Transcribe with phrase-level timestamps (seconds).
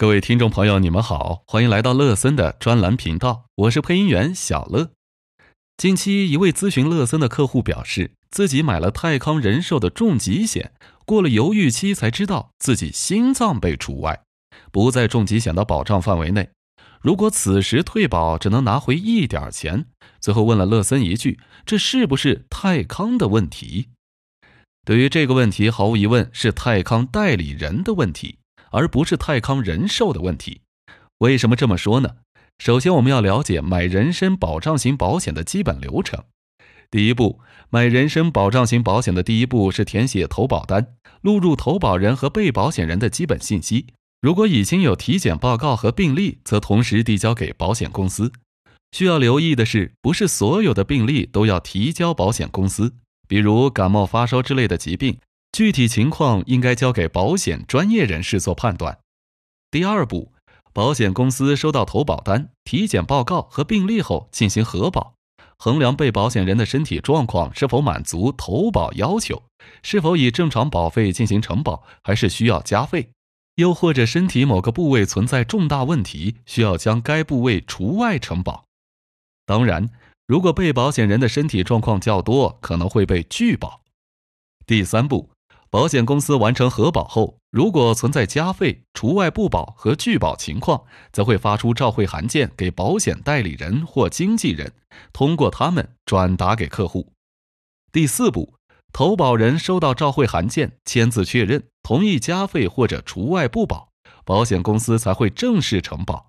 [0.00, 4.92] 各位听众朋友，你们好，欢迎来到乐森的专栏频道，我是配音员小乐。
[5.76, 10.70] 近期，一位咨询乐森的客户表示，自己买了泰康人寿的重疾险，
[11.04, 14.22] 过了犹豫期才知道自己心脏被除外，
[14.70, 16.48] 不在重疾险的保障范围内。
[17.00, 19.86] 如果此时退保，只能拿回一点钱。
[20.20, 23.88] 最后问了乐森一句：“这是不是泰康的问题？”
[24.86, 28.37] 对于这个问题，毫无疑问是泰康代理人的问题。
[28.70, 30.60] 而不是泰康人寿的问题。
[31.18, 32.16] 为什么这么说呢？
[32.58, 36.24] 首先，我们要了解买人身保障型保险的基本流程。
[36.90, 43.86] 第一步，买人身保障型保险的第一步是填写投保单，录入投保人和被保险人的基本信息。
[44.20, 48.32] 如果已经有体检报告和病历，则同时递交给保险公司。
[48.90, 52.94] 需要留意的是，不是所有的病例都要提交保险公司，
[53.28, 55.18] 比如感冒、发烧之类的疾病。
[55.58, 59.00] 具体情况应该交给保险专业人士做判断。
[59.72, 60.32] 第二步，
[60.72, 65.14] 保险公司收到投保单、体检报告和病历后进行核保，
[65.58, 69.42] 衡量被保险人的身体状况是否满足投保要求，
[69.82, 73.10] 是否以正常保费进行承保，还是需要加费，
[73.56, 78.66] 又或者身体某个部位存在重大问题，需要将该部位除外承保。
[79.44, 79.90] 当然，
[80.28, 83.80] 如果被保险人的身体状况较多，可能会被拒保。
[84.64, 85.30] 第三步。
[85.70, 94.72] 保险公司完成核保后，如果存在加费、除外不保和拒保情况，则会发出召会函件给保险代理人或经纪人，
[95.12, 97.12] 通过他们转达给客户。
[97.92, 98.54] 第四步，
[98.94, 103.90] 投保人收到召会函件，签字确认同意加费或者除外不保，
[104.24, 106.28] 保险公司才会正式承保。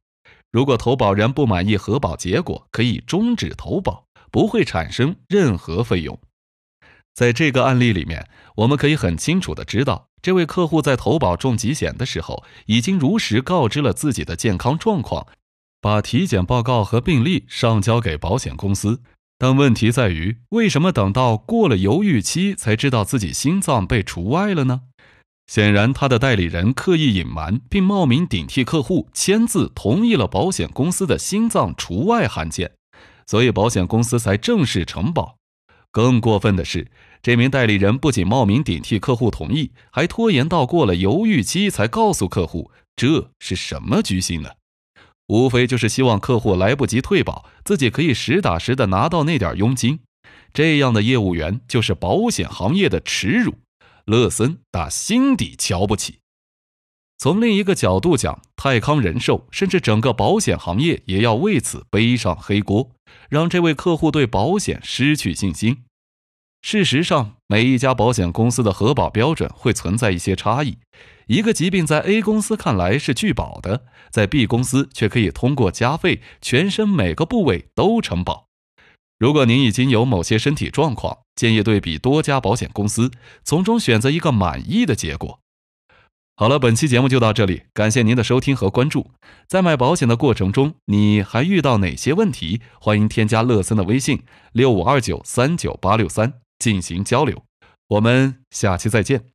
[0.52, 6.20] 如果投保人不满意核保结果，可以终止投保，不会产生任何费用。
[7.14, 15.28] 在这个案例里面，我们可以很清楚的知道，这位客户在投保重疾险的时候，已经如实告知了自己的健康状况，
[15.82, 19.02] 把体检报告和病历上交给保险公司。
[19.38, 24.82] 但问题在于，为什么等到过了犹豫期才知道自己心脏被除外了呢？
[25.48, 32.74] 显然，他的代理人刻意隐瞒，并冒名顶替客户签字同意了保险公司的心脏除外函件，
[33.26, 35.39] 所以保险公司才正式承保。
[35.92, 36.92] 更过分的是。
[37.22, 44.52] 这名代理人不仅冒名顶替客户同意，还拖延到过了犹豫期才告诉客户，这是什么居心呢？
[45.28, 50.00] 无非就是希望客户来不及退保，自己可以实打实的拿到那点佣金。
[50.54, 53.56] 这样的业务员就是保险行业的耻辱，
[54.06, 56.20] 乐森打心底瞧不起。
[57.20, 62.92] 从另一个角度讲，泰康人寿甚至整个保险行业也要为此背上黑锅，
[63.30, 65.84] 让这位客户对保险失去信心。
[66.62, 70.78] 事实上，每一家保险公司的核保标准会存在一些差异。
[71.28, 78.46] 一个疾病在 A 公司看来是拒保的，在 B 公司却可以通过加费，全身每个部位都承保。
[79.18, 83.12] 如果您已经有某些身体状况，建议对比多家保险公司，
[83.44, 85.42] 从中选择一个满意的结果。
[86.40, 89.12] 好了，本期节目就到这里，感谢您的收听和关注。
[89.46, 92.62] 在买保险的过程中，你还遇到哪些问题？
[92.80, 94.24] 欢迎添加乐森的微信：
[94.54, 96.36] 六五二九三九八六三。
[96.58, 97.44] 进行交流，
[97.90, 99.26] 我们下期再见。